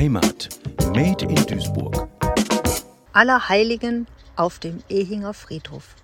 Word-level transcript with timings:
Heimat. 0.00 0.48
Made 0.94 1.26
in 1.26 1.34
Duisburg. 1.44 2.08
Allerheiligen 3.12 4.06
auf 4.34 4.58
dem 4.58 4.82
Ehinger 4.88 5.34
Friedhof. 5.34 5.94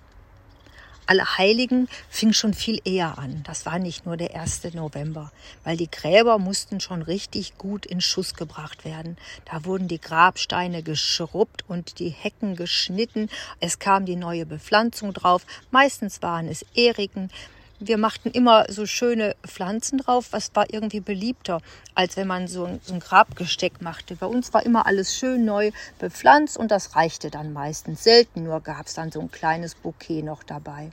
Allerheiligen 1.07 1.89
fing 2.07 2.31
schon 2.31 2.53
viel 2.53 2.79
eher 2.85 3.17
an. 3.17 3.41
Das 3.43 3.65
war 3.65 3.79
nicht 3.79 4.05
nur 4.05 4.15
der 4.15 4.39
1. 4.39 4.75
November, 4.75 5.31
weil 5.63 5.77
die 5.77 5.89
Gräber 5.89 6.37
mussten 6.37 6.79
schon 6.79 7.01
richtig 7.01 7.57
gut 7.57 7.87
in 7.87 7.99
Schuss 7.99 8.35
gebracht 8.35 8.85
werden. 8.85 9.17
Da 9.45 9.65
wurden 9.65 9.87
die 9.87 9.99
Grabsteine 9.99 10.83
geschrubbt 10.83 11.63
und 11.67 11.97
die 11.97 12.09
Hecken 12.09 12.55
geschnitten. 12.55 13.31
Es 13.59 13.79
kam 13.79 14.05
die 14.05 14.15
neue 14.15 14.45
Bepflanzung 14.45 15.11
drauf. 15.11 15.43
Meistens 15.71 16.21
waren 16.21 16.47
es 16.47 16.63
Eriken. 16.75 17.31
Wir 17.79 17.99
machten 17.99 18.31
immer 18.31 18.65
so 18.69 18.87
schöne 18.87 19.35
Pflanzen 19.45 19.99
drauf, 19.99 20.29
was 20.31 20.49
war 20.55 20.73
irgendwie 20.73 20.99
beliebter, 20.99 21.61
als 21.93 22.17
wenn 22.17 22.25
man 22.25 22.47
so 22.47 22.65
ein, 22.65 22.79
so 22.83 22.95
ein 22.95 22.99
Grabgesteck 22.99 23.83
machte. 23.83 24.15
Bei 24.15 24.25
uns 24.25 24.51
war 24.51 24.65
immer 24.65 24.87
alles 24.87 25.15
schön 25.15 25.45
neu 25.45 25.69
bepflanzt 25.99 26.57
und 26.57 26.71
das 26.71 26.95
reichte 26.95 27.29
dann 27.29 27.53
meistens. 27.53 28.03
Selten 28.03 28.45
nur 28.45 28.61
gab 28.61 28.87
es 28.87 28.95
dann 28.95 29.11
so 29.11 29.19
ein 29.19 29.29
kleines 29.29 29.75
Bouquet 29.75 30.23
noch 30.23 30.41
dabei. 30.41 30.89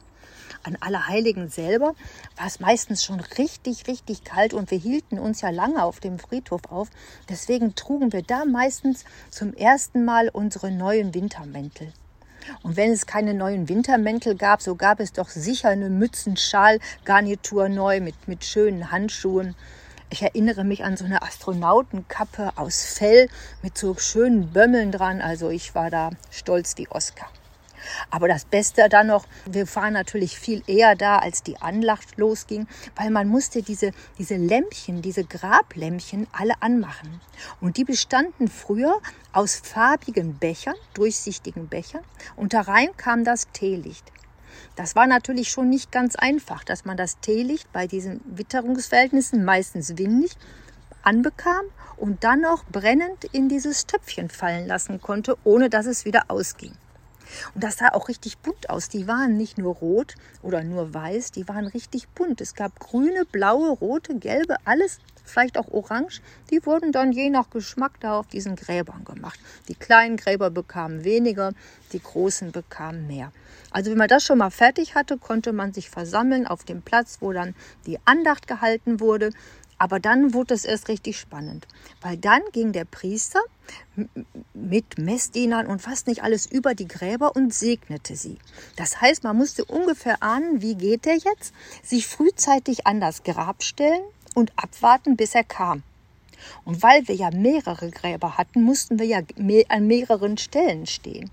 An 0.62 0.76
Allerheiligen 0.78 1.48
selber 1.48 1.94
war 2.36 2.46
es 2.46 2.60
meistens 2.60 3.02
schon 3.02 3.20
richtig, 3.20 3.86
richtig 3.86 4.22
kalt 4.22 4.52
und 4.52 4.70
wir 4.70 4.78
hielten 4.78 5.18
uns 5.18 5.40
ja 5.40 5.48
lange 5.48 5.82
auf 5.82 6.00
dem 6.00 6.18
Friedhof 6.18 6.66
auf. 6.68 6.90
Deswegen 7.30 7.74
trugen 7.74 8.12
wir 8.12 8.22
da 8.22 8.44
meistens 8.44 9.06
zum 9.30 9.54
ersten 9.54 10.04
Mal 10.04 10.28
unsere 10.28 10.70
neuen 10.70 11.14
Wintermäntel. 11.14 11.94
Und 12.62 12.76
wenn 12.76 12.92
es 12.92 13.06
keine 13.06 13.34
neuen 13.34 13.68
Wintermäntel 13.68 14.36
gab, 14.36 14.62
so 14.62 14.74
gab 14.74 15.00
es 15.00 15.12
doch 15.12 15.28
sicher 15.28 15.68
eine 15.68 15.90
Mützen-Schal-Garnitur 15.90 17.68
neu 17.68 18.00
mit, 18.00 18.28
mit 18.28 18.44
schönen 18.44 18.90
Handschuhen. 18.90 19.54
Ich 20.10 20.22
erinnere 20.22 20.64
mich 20.64 20.84
an 20.84 20.96
so 20.96 21.04
eine 21.04 21.22
Astronautenkappe 21.22 22.52
aus 22.56 22.84
Fell 22.84 23.28
mit 23.62 23.76
so 23.76 23.96
schönen 23.96 24.52
Bömmeln 24.52 24.92
dran. 24.92 25.20
Also 25.20 25.50
ich 25.50 25.74
war 25.74 25.90
da 25.90 26.10
stolz 26.30 26.76
wie 26.76 26.88
Oscar. 26.88 27.28
Aber 28.10 28.28
das 28.28 28.44
Beste 28.44 28.88
dann 28.88 29.08
noch, 29.08 29.26
wir 29.46 29.66
waren 29.74 29.92
natürlich 29.92 30.38
viel 30.38 30.62
eher 30.66 30.94
da, 30.94 31.18
als 31.18 31.42
die 31.42 31.60
Anlacht 31.60 32.16
losging, 32.16 32.66
weil 32.96 33.10
man 33.10 33.28
musste 33.28 33.62
diese, 33.62 33.92
diese 34.18 34.36
Lämpchen, 34.36 35.02
diese 35.02 35.24
Grablämpchen 35.24 36.26
alle 36.32 36.54
anmachen. 36.60 37.20
Und 37.60 37.76
die 37.76 37.84
bestanden 37.84 38.48
früher 38.48 39.00
aus 39.32 39.56
farbigen 39.56 40.38
Bechern, 40.38 40.76
durchsichtigen 40.94 41.68
Bechern, 41.68 42.02
und 42.36 42.54
da 42.54 42.62
rein 42.62 42.88
kam 42.96 43.24
das 43.24 43.48
Teelicht. 43.52 44.12
Das 44.76 44.96
war 44.96 45.06
natürlich 45.06 45.50
schon 45.50 45.68
nicht 45.68 45.92
ganz 45.92 46.16
einfach, 46.16 46.64
dass 46.64 46.84
man 46.84 46.96
das 46.96 47.20
Teelicht 47.20 47.72
bei 47.72 47.86
diesen 47.86 48.20
Witterungsverhältnissen, 48.24 49.44
meistens 49.44 49.96
windig, 49.98 50.36
anbekam 51.02 51.64
und 51.96 52.24
dann 52.24 52.40
noch 52.40 52.64
brennend 52.64 53.24
in 53.32 53.48
dieses 53.48 53.86
Töpfchen 53.86 54.28
fallen 54.28 54.66
lassen 54.66 55.00
konnte, 55.00 55.36
ohne 55.44 55.70
dass 55.70 55.86
es 55.86 56.04
wieder 56.04 56.24
ausging. 56.28 56.72
Und 57.54 57.64
das 57.64 57.78
sah 57.78 57.88
auch 57.88 58.08
richtig 58.08 58.38
bunt 58.38 58.70
aus. 58.70 58.88
Die 58.88 59.06
waren 59.06 59.36
nicht 59.36 59.58
nur 59.58 59.74
rot 59.76 60.14
oder 60.42 60.62
nur 60.62 60.94
weiß, 60.94 61.32
die 61.32 61.48
waren 61.48 61.66
richtig 61.66 62.08
bunt. 62.08 62.40
Es 62.40 62.54
gab 62.54 62.78
grüne, 62.80 63.24
blaue, 63.24 63.70
rote, 63.70 64.18
gelbe, 64.18 64.56
alles, 64.64 64.98
vielleicht 65.24 65.58
auch 65.58 65.68
orange. 65.68 66.20
Die 66.50 66.64
wurden 66.66 66.92
dann 66.92 67.12
je 67.12 67.30
nach 67.30 67.50
Geschmack 67.50 67.98
da 68.00 68.18
auf 68.18 68.26
diesen 68.26 68.56
Gräbern 68.56 69.04
gemacht. 69.04 69.38
Die 69.68 69.74
kleinen 69.74 70.16
Gräber 70.16 70.50
bekamen 70.50 71.04
weniger, 71.04 71.52
die 71.92 72.02
großen 72.02 72.52
bekamen 72.52 73.06
mehr. 73.06 73.32
Also 73.70 73.90
wenn 73.90 73.98
man 73.98 74.08
das 74.08 74.22
schon 74.22 74.38
mal 74.38 74.50
fertig 74.50 74.94
hatte, 74.94 75.18
konnte 75.18 75.52
man 75.52 75.72
sich 75.72 75.90
versammeln 75.90 76.46
auf 76.46 76.64
dem 76.64 76.82
Platz, 76.82 77.18
wo 77.20 77.32
dann 77.32 77.54
die 77.86 77.98
Andacht 78.04 78.46
gehalten 78.46 79.00
wurde. 79.00 79.30
Aber 79.78 79.98
dann 79.98 80.34
wurde 80.34 80.54
es 80.54 80.64
erst 80.64 80.88
richtig 80.88 81.18
spannend, 81.18 81.66
weil 82.00 82.16
dann 82.16 82.42
ging 82.52 82.72
der 82.72 82.84
Priester 82.84 83.40
mit 84.52 84.98
Messdienern 84.98 85.66
und 85.66 85.82
fast 85.82 86.06
nicht 86.06 86.22
alles 86.22 86.46
über 86.46 86.74
die 86.74 86.88
Gräber 86.88 87.34
und 87.36 87.54
segnete 87.54 88.16
sie. 88.16 88.38
Das 88.76 89.00
heißt, 89.00 89.24
man 89.24 89.36
musste 89.36 89.64
ungefähr 89.64 90.22
ahnen, 90.22 90.62
wie 90.62 90.74
geht 90.74 91.06
er 91.06 91.14
jetzt, 91.14 91.52
sich 91.82 92.06
frühzeitig 92.06 92.86
an 92.86 93.00
das 93.00 93.22
Grab 93.22 93.62
stellen 93.62 94.02
und 94.34 94.52
abwarten, 94.56 95.16
bis 95.16 95.34
er 95.34 95.44
kam. 95.44 95.82
Und 96.64 96.82
weil 96.82 97.06
wir 97.08 97.14
ja 97.14 97.30
mehrere 97.30 97.90
Gräber 97.90 98.36
hatten, 98.36 98.62
mussten 98.62 98.98
wir 98.98 99.06
ja 99.06 99.20
an 99.68 99.86
mehreren 99.86 100.36
Stellen 100.36 100.86
stehen. 100.86 101.30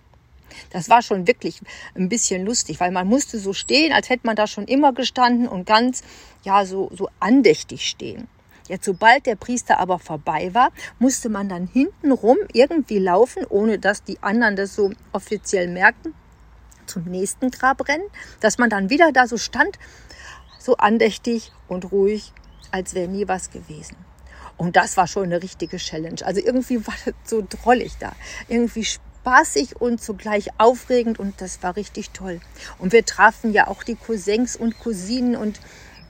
Das 0.70 0.90
war 0.90 1.02
schon 1.02 1.28
wirklich 1.28 1.60
ein 1.96 2.10
bisschen 2.10 2.46
lustig, 2.46 2.80
weil 2.80 2.92
man 2.92 3.08
musste 3.08 3.40
so 3.40 3.54
stehen, 3.54 3.94
als 3.94 4.10
hätte 4.10 4.26
man 4.26 4.36
da 4.36 4.48
schon 4.48 4.66
immer 4.66 4.94
gestanden 4.94 5.48
und 5.48 5.66
ganz, 5.66 6.04
ja, 6.44 6.66
so, 6.66 6.92
so 6.94 7.10
andächtig 7.20 7.88
stehen. 7.88 8.28
Jetzt, 8.68 8.86
sobald 8.86 9.26
der 9.26 9.36
Priester 9.36 9.80
aber 9.80 10.00
vorbei 10.00 10.54
war, 10.54 10.72
musste 11.00 11.30
man 11.30 11.50
dann 11.50 11.68
hintenrum 11.68 12.38
irgendwie 12.54 13.00
laufen, 13.00 13.46
ohne 13.50 13.80
dass 13.80 14.04
die 14.04 14.22
anderen 14.22 14.56
das 14.56 14.76
so 14.76 14.92
offiziell 15.12 15.68
merkten, 15.68 16.14
zum 16.86 17.04
nächsten 17.04 17.52
Grab 17.52 17.88
rennen, 17.88 18.04
dass 18.40 18.58
man 18.58 18.70
dann 18.70 18.90
wieder 18.90 19.12
da 19.12 19.28
so 19.28 19.38
stand, 19.38 19.80
so 20.60 20.78
andächtig 20.78 21.52
und 21.68 21.92
ruhig, 21.92 22.34
als 22.72 22.94
wäre 22.94 23.08
nie 23.08 23.28
was 23.28 23.52
gewesen. 23.52 23.96
Und 24.58 24.76
das 24.76 24.96
war 24.98 25.08
schon 25.08 25.24
eine 25.24 25.42
richtige 25.42 25.78
Challenge. 25.78 26.24
Also 26.24 26.40
irgendwie 26.40 26.86
war 26.86 26.94
das 27.06 27.14
so 27.26 27.44
drollig 27.48 27.98
da. 28.00 28.14
Irgendwie 28.48 28.86
spaßig 28.86 29.80
und 29.80 30.02
zugleich 30.02 30.50
aufregend 30.60 31.20
und 31.20 31.42
das 31.42 31.64
war 31.64 31.76
richtig 31.76 32.12
toll. 32.12 32.40
Und 32.78 32.94
wir 32.94 33.06
trafen 33.06 33.54
ja 33.54 33.68
auch 33.68 33.84
die 33.84 33.96
Cousins 33.96 34.56
und 34.56 34.80
Cousinen 34.80 35.36
und 35.36 35.60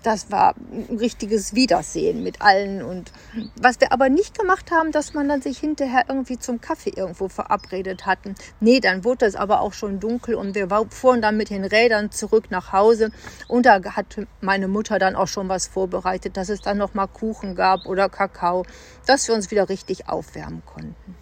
das 0.04 0.32
war 0.32 0.56
ein 0.72 0.98
richtiges 0.98 1.54
Wiedersehen 1.54 2.24
mit 2.24 2.42
allen. 2.42 2.82
Und 2.82 3.12
was 3.56 3.80
wir 3.80 3.92
aber 3.92 4.10
nicht 4.10 4.38
gemacht 4.38 4.72
haben, 4.72 4.92
dass 4.92 5.14
man 5.14 5.28
dann 5.30 5.42
sich 5.42 5.60
hinterher 5.60 6.06
irgendwie 6.08 6.40
zum 6.40 6.62
Kaffee 6.62 6.94
irgendwo 6.96 7.30
verabredet 7.30 8.06
hatten. 8.06 8.36
Nee, 8.60 8.80
dann 8.80 9.04
wurde 9.04 9.26
es 9.26 9.36
aber 9.36 9.62
auch 9.62 9.74
schon 9.74 10.00
dunkel 10.00 10.36
und 10.36 10.56
wir 10.56 10.68
fuhren 10.90 11.22
dann 11.22 11.38
mit 11.38 11.50
den 11.50 11.64
Rädern 11.64 12.12
zurück 12.12 12.46
nach 12.50 12.72
Hause. 12.72 13.12
Und 13.48 13.66
da 13.66 13.82
hat 13.84 14.18
meine 14.42 14.68
Mutter 14.68 15.00
dann 15.00 15.16
auch 15.16 15.28
schon 15.28 15.50
was 15.50 15.68
vorbereitet, 15.68 16.38
dass 16.38 16.50
es 16.50 16.62
dann 16.62 16.78
noch 16.78 16.94
mal 16.94 17.08
Kuchen 17.08 17.56
gab 17.56 17.86
oder 17.86 18.10
Kakao, 18.10 18.66
dass 19.06 19.28
wir 19.28 19.36
uns 19.36 19.52
wieder 19.52 19.70
richtig 19.70 20.10
aufwärmen 20.10 20.64
konnten. 20.66 21.16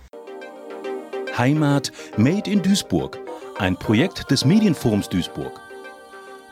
Heimat 1.37 1.91
Made 2.17 2.49
in 2.49 2.61
Duisburg, 2.61 3.17
ein 3.57 3.77
Projekt 3.77 4.29
des 4.31 4.43
Medienforums 4.45 5.09
Duisburg. 5.09 5.61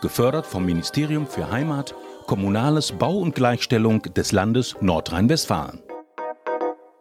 Gefördert 0.02 0.46
vom 0.46 0.64
Ministerium 0.64 1.28
für 1.28 1.52
Heimat, 1.52 1.96
Kommunales 2.28 2.92
Bau 2.92 3.18
und 3.18 3.34
Gleichstellung 3.34 4.02
des 4.02 4.34
Landes 4.34 4.76
Nordrhein-Westfalen. 4.82 5.87